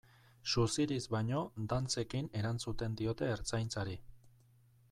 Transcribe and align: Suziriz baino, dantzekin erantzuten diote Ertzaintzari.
Suziriz 0.53 0.99
baino, 1.15 1.41
dantzekin 1.73 2.31
erantzuten 2.41 2.99
diote 3.03 3.33
Ertzaintzari. 3.35 3.99